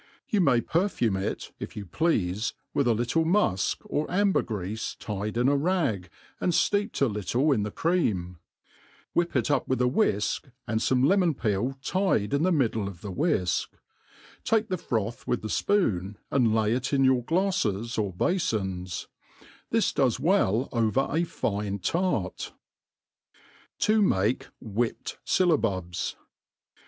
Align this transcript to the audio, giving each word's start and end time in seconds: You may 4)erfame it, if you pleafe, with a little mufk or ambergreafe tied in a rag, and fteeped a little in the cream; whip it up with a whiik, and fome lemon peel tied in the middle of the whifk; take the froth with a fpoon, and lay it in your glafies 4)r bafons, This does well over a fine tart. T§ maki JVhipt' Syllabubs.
You 0.27 0.41
may 0.41 0.61
4)erfame 0.61 1.21
it, 1.21 1.51
if 1.59 1.75
you 1.77 1.85
pleafe, 1.85 2.53
with 2.73 2.87
a 2.87 2.93
little 2.95 3.23
mufk 3.23 3.77
or 3.83 4.07
ambergreafe 4.09 4.97
tied 4.97 5.37
in 5.37 5.47
a 5.47 5.55
rag, 5.55 6.09
and 6.39 6.53
fteeped 6.53 7.03
a 7.03 7.05
little 7.05 7.51
in 7.51 7.61
the 7.61 7.69
cream; 7.69 8.39
whip 9.13 9.35
it 9.35 9.51
up 9.51 9.67
with 9.67 9.79
a 9.79 9.85
whiik, 9.85 10.45
and 10.67 10.79
fome 10.79 11.05
lemon 11.05 11.35
peel 11.35 11.77
tied 11.83 12.33
in 12.33 12.41
the 12.41 12.51
middle 12.51 12.87
of 12.87 13.01
the 13.01 13.11
whifk; 13.13 13.67
take 14.43 14.69
the 14.69 14.77
froth 14.79 15.27
with 15.27 15.45
a 15.45 15.49
fpoon, 15.49 16.15
and 16.31 16.51
lay 16.55 16.73
it 16.73 16.93
in 16.93 17.03
your 17.03 17.21
glafies 17.23 17.95
4)r 18.01 18.17
bafons, 18.17 19.05
This 19.69 19.93
does 19.93 20.19
well 20.19 20.67
over 20.71 21.09
a 21.11 21.25
fine 21.25 21.77
tart. 21.77 22.53
T§ 23.79 24.01
maki 24.03 24.47
JVhipt' 24.63 25.17
Syllabubs. 25.27 26.15